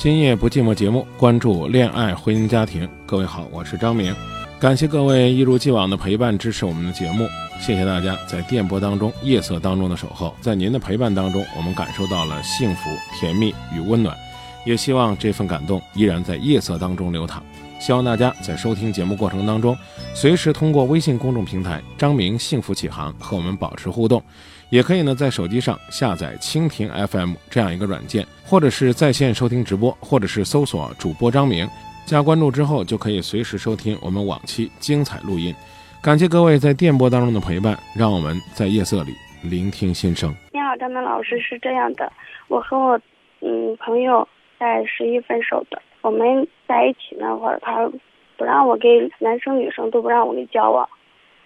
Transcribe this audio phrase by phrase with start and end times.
[0.00, 2.88] 今夜不寂寞节目关注恋爱、婚姻、家庭。
[3.04, 4.16] 各位好，我是张明，
[4.58, 7.28] 感谢各位一如既往的陪伴支持我们的节目，
[7.60, 10.34] 谢谢大家在电波当中、夜色当中的守候。
[10.40, 14.16] 在您的陪伴当中，我们感受到了幸福、甜蜜与温暖，
[14.64, 17.42] 也希望这份感动依然在夜色当中流淌。
[17.78, 19.76] 希望大家在收听节目过程当中，
[20.14, 24.22] 随时通过微信公众平台“张明幸福启航”和我们保持互动。
[24.70, 31.68] 也可以呢，在手机上下载蜻蜓 FM 这样一个软件，或者是在线收听直播，或者是搜索主播张明，
[32.06, 35.52] 加关注之后就可以随时收听我们往期精彩录音。
[36.00, 40.32] 感谢各位在电波当中的陪伴，让我们在夜色里聆听心声。
[40.52, 42.10] 你好，张明老师，是这样的，
[42.46, 43.00] 我和我
[43.40, 47.90] 嗯朋友在十一分手的，我们在一起那会儿，他
[48.36, 50.88] 不让我跟男生女生都不让我跟交往，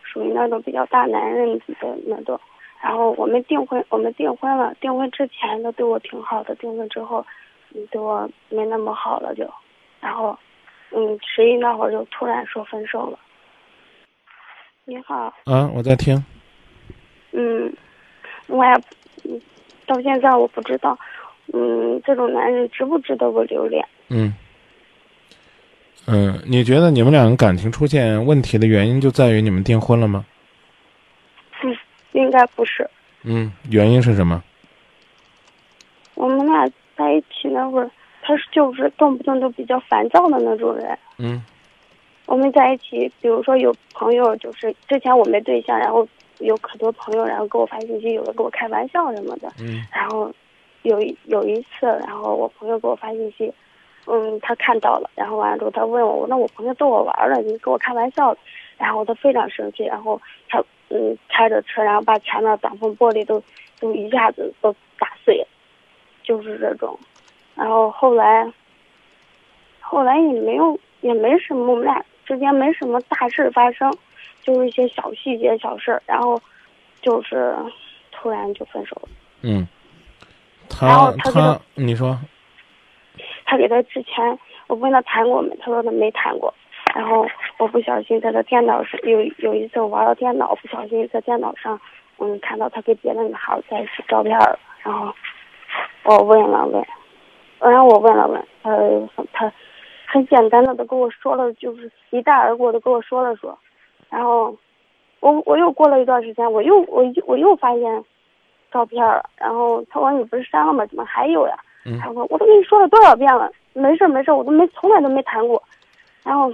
[0.03, 1.65] 属于那种比较大男人的
[2.07, 2.39] 那种。
[2.85, 4.75] 然后我们订婚，我们订婚了。
[4.79, 7.25] 订婚之前他对我挺好的，订婚之后，
[7.75, 9.51] 嗯，对我没那么好了就。
[10.03, 10.39] 然后，
[10.91, 13.19] 嗯，十一那会儿就突然说分手了。
[14.85, 15.33] 你好。
[15.47, 16.23] 啊，我在听。
[17.33, 17.73] 嗯，
[18.49, 19.41] 我也，
[19.87, 20.99] 到现在我不知道，
[21.55, 23.83] 嗯，这种男人值不值得我留恋。
[24.11, 24.35] 嗯。
[26.07, 30.27] 嗯，你觉得你们两个感情出现问题的原因就在于你们订婚了吗？
[32.15, 32.89] 应该不是。
[33.25, 34.43] 嗯，原因是什么？
[36.15, 37.91] 我们俩在一起那会儿，
[38.23, 40.99] 他是就是动不动都比较烦躁的那种人。
[41.19, 41.45] 嗯。
[42.27, 46.07] 我们在一起，比如说有朋友，就是之前我没对象，然后
[46.39, 49.53] 有可多朋友，然后给我发信息，有的跟我开玩笑什么的。
[49.61, 49.85] 嗯。
[49.93, 50.33] 然后
[50.83, 53.53] 有一有一次，然后我朋友给我发信息，
[54.07, 58.37] 嗯，他看到了，然后完了之后他问我，那我朋友逗我玩了，你给我开玩笑，
[58.79, 60.63] 然后他非常生气，然后他。
[60.97, 63.43] 嗯，开着车，然后把前面挡风玻璃都
[63.81, 65.49] 都一下子都打碎了，
[66.23, 66.97] 就是这种。
[67.57, 68.49] 然后后来，
[69.81, 73.93] 后来也没有，也没什么，我们俩之间没什么大事发生，
[74.45, 76.01] 就是一些小细节、小事儿。
[76.07, 76.41] 然后
[77.03, 77.57] 就是
[78.13, 79.09] 突然就分手了。
[79.43, 79.67] 嗯，
[80.71, 82.17] 他他你说，
[83.45, 84.39] 他给他之前
[84.69, 86.55] 我问他谈过没，他说他没谈过。
[86.95, 87.27] 然后
[87.59, 91.79] 我不小心在他电脑上有有一次我玩到电脑，不小心在电脑上，
[92.19, 94.57] 嗯，看到他跟别的女孩在一起照片了。
[94.85, 95.13] 然后
[96.05, 96.87] 我问了问，
[97.59, 99.53] 然后我问了问，他他
[100.07, 103.59] 很简单的都跟我说了，就是一带而过的跟我说了说。
[104.09, 104.57] 然后
[105.19, 108.05] 我我又过了一段时间，我又我我又发现
[108.71, 109.29] 照片了。
[109.37, 110.87] 然后他说你不是删了吗？
[110.87, 111.57] 怎么还有呀？
[112.01, 115.61] 他说我都跟你说了多少遍了，没事没事，我都没从来都没谈过。
[116.23, 116.53] 然后。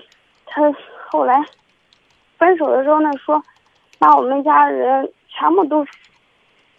[0.53, 0.61] 他
[1.09, 1.41] 后来
[2.37, 3.41] 分手的时候呢，说
[4.01, 5.87] 把我们家人全部都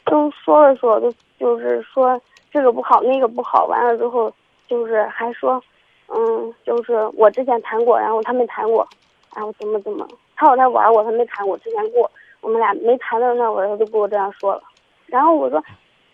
[0.04, 2.20] 都说了说，都就是说
[2.52, 3.66] 这个不好那个不好。
[3.68, 4.32] 完了之后，
[4.68, 5.62] 就是还说，
[6.10, 8.86] 嗯，就是我之前谈过，然后他没谈过，
[9.34, 10.06] 然后怎么怎么，
[10.36, 12.12] 他说他玩我，他没谈过，之前过，
[12.42, 14.62] 我们俩没谈的那会儿，他就跟我这样说了。
[15.06, 15.64] 然后我说，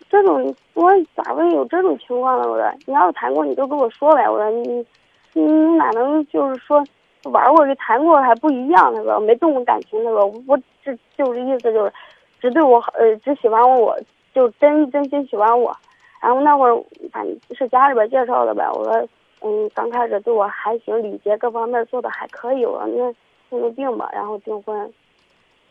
[0.08, 2.48] 这种我咋会有这种情况呢？
[2.48, 4.30] 我说你要是谈过，你就跟我说呗。
[4.30, 4.86] 我说你
[5.32, 5.42] 你
[5.76, 6.84] 哪能就是说。
[7.24, 11.92] 玩过跟谈过还不一样，那个没动过感情，那个我这就是意思就是，
[12.40, 13.98] 只对我好，呃，只喜欢我，
[14.32, 15.76] 就真真心喜欢我。
[16.20, 19.08] 然后那会儿反正是家里边介绍的呗，我说
[19.42, 22.64] 嗯，刚开始对我还行，礼节各方面做的还可以。
[22.64, 23.14] 我说那
[23.50, 24.92] 那就定吧，然后订婚，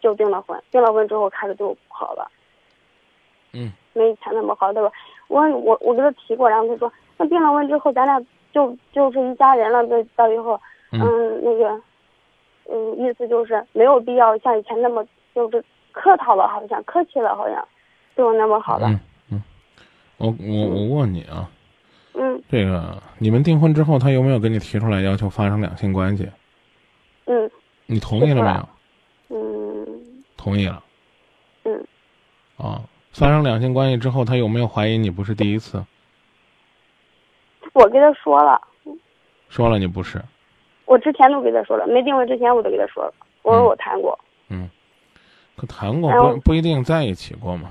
[0.01, 0.61] 就订了婚。
[0.69, 2.29] 订了婚之后开始对我不好了，
[3.53, 4.91] 嗯，没以前那么好，对吧？
[5.29, 8.21] 我我我跟他提过，然后他说那订了婚之后咱俩
[8.53, 10.59] 就就是一家人了，到到以后。
[10.89, 11.01] 嗯，
[11.43, 11.81] 那个，
[12.69, 17.67] 嗯，意思就是没有必要像以前那么就是客套了，好像客气了，好像
[18.15, 18.87] 对我那么好了。
[18.89, 18.99] 嗯
[19.31, 19.43] 嗯，
[20.17, 21.49] 我我我问你啊，
[22.13, 26.29] 嗯，这个你们订婚之后，他有没有跟你提出来要求发生两性关系？
[27.25, 27.49] 嗯，
[27.85, 29.37] 你同意了没有？
[29.37, 30.83] 嗯，同意了。
[31.65, 31.85] 嗯，
[32.57, 32.81] 啊，
[33.11, 35.83] 发生两性关系之后，他有没有怀疑你不是第一次？
[37.73, 38.59] 我跟他说了。
[39.49, 40.19] 说了，你不是。
[40.87, 43.13] 我之前都给他说了，没订婚之前我都给他说了。
[43.43, 44.17] 我说我谈过。
[44.49, 44.67] 嗯，
[45.55, 47.69] 可谈过不不一定在一起过嘛？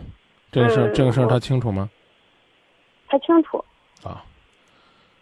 [0.53, 1.91] 这个事儿，这个事儿他清楚吗？
[3.09, 3.63] 他清楚。
[4.03, 4.23] 啊，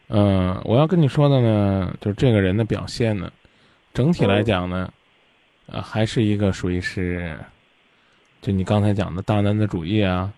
[0.09, 3.33] 嗯，我要跟你说的呢，就是这个人的表现呢，
[3.93, 4.93] 整体来讲呢，
[5.67, 7.39] 呃，还是一个属于是，
[8.43, 10.33] 就你刚才讲的大男子主义啊，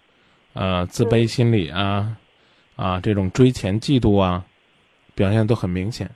[0.53, 2.17] 呃，自卑心理啊，
[2.77, 4.45] 啊，这种追钱嫉妒啊，
[5.15, 6.11] 表现都很明显。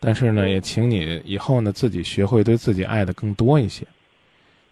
[0.00, 3.86] 但是呢，也请你以后呢自己学会对自己爱的更多一些。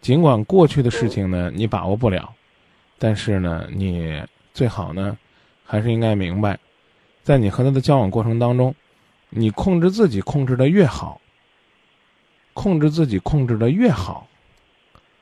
[0.01, 2.33] 尽管过去的事情呢你把握不了，
[2.99, 4.23] 但是呢，你
[4.55, 5.19] 最好呢
[5.65, 6.59] 还是应该明白，
[7.23, 8.75] 在你和他的交往过程当中，
[9.31, 11.21] 你控制自己控制的越好，
[12.53, 14.29] 控制自己控制的越好，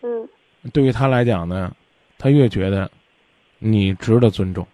[0.03, 0.29] 嗯
[0.73, 1.75] 对于他来讲呢，
[2.19, 2.91] 他越觉得
[3.59, 4.67] 你值得尊重。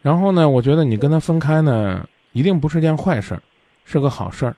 [0.00, 3.42] 然后呢，我觉得你跟他分开呢，一定不是件坏事儿，
[3.86, 4.54] 是个好事儿。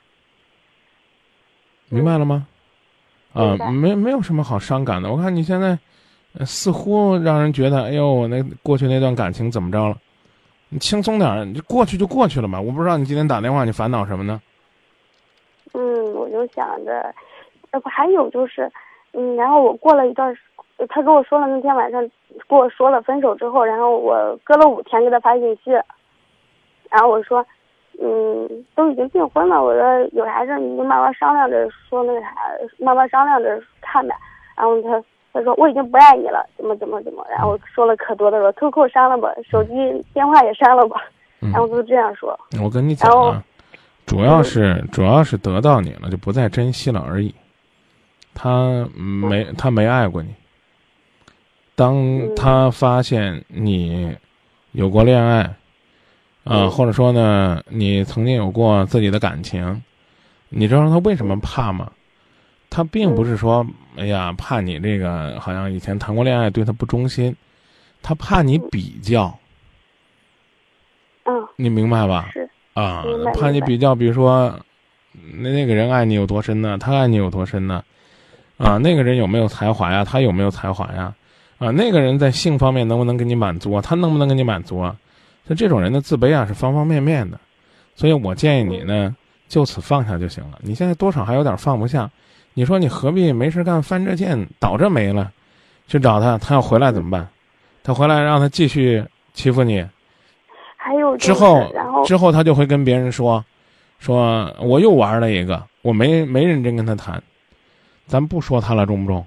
[1.88, 2.44] 明白了吗？
[3.34, 5.12] 啊没没有什么好伤感的。
[5.12, 5.78] 我看你现在，
[6.36, 9.96] 呃似乎让人觉得，哎呦，我那过去那段感情怎么着了？
[10.70, 12.60] 你轻松点儿，你就过去就过去了吧。
[12.60, 14.40] 我不知道你今天打电话，你烦恼什么呢？
[15.72, 17.14] 嗯，我就想着，
[17.70, 18.70] 呃，不还有就是，
[19.12, 20.40] 嗯，然后我过了一段时，
[20.88, 22.00] 他跟我说了那天晚上
[22.48, 25.70] 跟我说了分手之后，然后我隔了五天给他发信息，
[26.90, 27.44] 然后我说，
[28.00, 32.28] 嗯，都已经订婚了，我说有啥事你就慢慢商量着说那啥，
[32.78, 34.14] 慢慢商量着看呗。
[34.56, 35.02] 然后他
[35.32, 39.72] 他说我已经不爱你了，怎么怎么怎么，然后说了可多的说 QQ 删了吧，手机
[40.14, 41.00] 电话也删了吧，
[41.40, 42.38] 嗯然后就这样说。
[42.62, 43.42] 我跟你讲啊，
[44.06, 47.34] 主要是主要是得到你了，就不再珍惜了而已。
[48.34, 50.32] 他没他没爱过你。
[51.74, 54.16] 当嗯他发现你
[54.72, 55.48] 有过恋爱，
[56.48, 59.82] 啊、嗯或者说呢，你曾经有过自己的感情，
[60.48, 61.92] 你知道他为什么怕吗？
[62.70, 63.66] 他并不是说，
[63.96, 67.36] 哎呀，怕你这个好像以前谈过恋爱对他不忠心，
[68.02, 69.38] 他怕你比较，
[71.24, 72.30] 嗯，你明白吧？
[72.32, 73.04] 是，啊
[73.34, 74.58] 怕你比较，比如说，
[75.12, 76.78] 那那个人爱你有多深呢？
[76.78, 77.84] 他爱你有多深呢？
[78.56, 80.02] 啊，那个人有没有才华呀？
[80.02, 81.14] 他有没有才华呀？
[81.58, 83.82] 啊，那个人在性方面能不能给你满足啊？
[83.82, 84.96] 他能不能给你满足啊？
[85.48, 87.40] 像这种人的自卑啊，是方方面面的，
[87.96, 89.16] 所以我建议你呢，
[89.48, 90.58] 就此放下就行了。
[90.62, 92.10] 你现在多少还有点放不下，
[92.52, 95.32] 你说你何必没事干翻这剑倒着霉了，
[95.86, 97.26] 去找他，他要回来怎么办？
[97.82, 99.02] 他回来让他继续
[99.32, 99.82] 欺负你，
[100.76, 103.42] 还有、就是、之后然后之后他就会跟别人说，
[103.98, 107.22] 说我又玩了一个，我没没认真跟他谈，
[108.06, 109.26] 咱不说他了，中不中？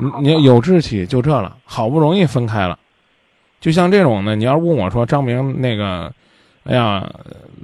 [0.00, 2.76] 你你要有志气就这了，好不容易分开了，
[3.60, 6.10] 就像这种呢，你要问我说张明那个，
[6.64, 7.06] 哎呀，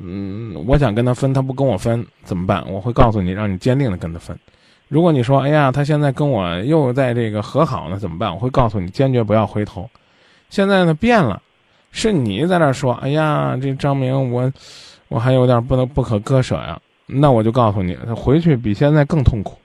[0.00, 2.62] 嗯，我想跟他分，他不跟我分怎么办？
[2.70, 4.38] 我会告诉你，让你坚定的跟他分。
[4.88, 8.32] 如果你说，哎呀，他现在跟我又在这个和好呢，怎么办？
[8.32, 9.88] 我会告诉你，坚决不要回头。
[10.50, 11.40] 现在呢变了，
[11.90, 14.52] 是你在那说，哎呀，这张明我
[15.08, 16.78] 我还有点不能不可割舍呀。
[17.06, 19.58] 那我就告诉你，他回去比现在更痛苦。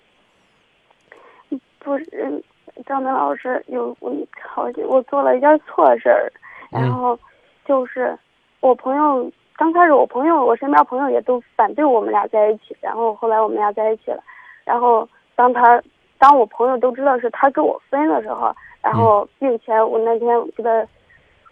[2.92, 6.30] 张明老师有我好几我做了一件错事儿，
[6.74, 6.82] 嗯。
[6.82, 7.18] 然后
[7.64, 8.18] 就是
[8.60, 14.22] 我朋友刚开始我朋友我身边朋友也都反对我们俩在一起，然后后来我们俩在一起了，
[14.66, 15.82] 然后当他
[16.20, 20.86] 当我朋友都知道是他跟我分的时候，然后并且我那天我记得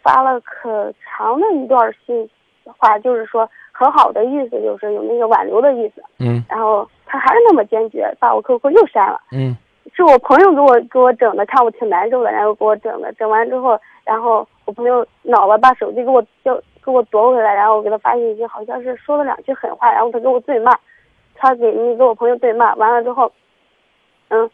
[0.03, 2.29] 发了可长的一段信
[2.65, 6.43] 话，就是说和好的意思，就是有那个挽留的意思，嗯。
[6.49, 9.21] 然后他还是那么坚决，把我 QQ 又删了。
[9.31, 9.55] 嗯
[9.99, 20.73] 是我朋友给我给我整的，看我挺难受的，然后给我整的，整完之后，然后我朋友恼了，把手机给我就给我夺回来，然后我给他发信息，好像是说了两句狠话，然后他跟我对骂，
[21.35, 23.29] 他给你给我朋友对骂，完了之后，
[24.29, 24.49] 嗯，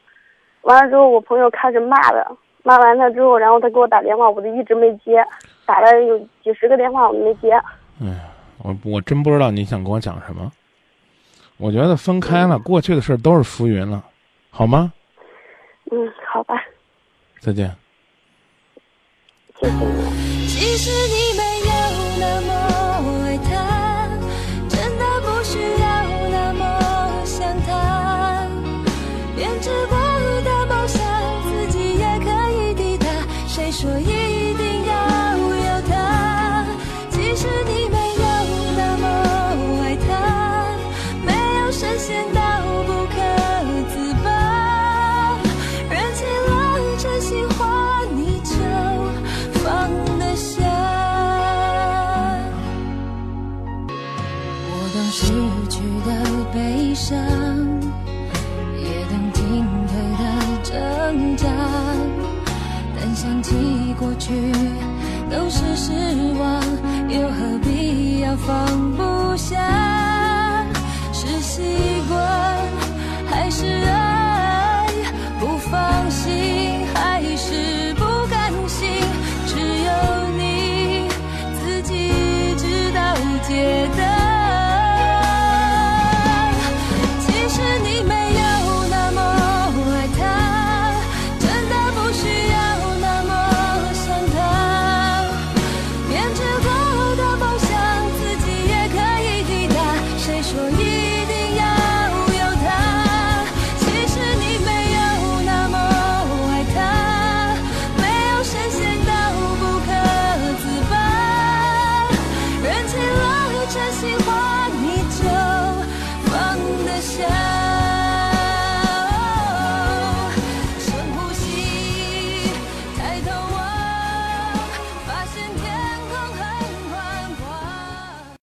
[0.61, 5.23] 完了之后我朋友开始骂了，骂完他之后，然后他给我打电话，我就一直没接，
[5.67, 7.51] 打了有几十个电话我都没接，
[8.01, 8.19] 哎呀，
[8.63, 10.51] 我我真不知道你想跟我讲什么。
[11.57, 14.03] 我觉得分开了，过去的事都是浮云了，
[14.49, 14.91] 好吗？
[15.95, 16.61] 嗯，好吧，
[17.39, 17.73] 再见。
[19.57, 20.45] 谢谢你。
[20.45, 21.71] 其实你没有
[22.19, 22.51] 那么
[23.23, 23.49] 爱他，
[24.67, 25.85] 真的不需要
[26.29, 27.69] 那么想他。
[29.37, 29.95] 编织过
[30.43, 30.99] 的梦想，
[31.43, 33.07] 自己也可以抵达。
[33.47, 33.89] 谁说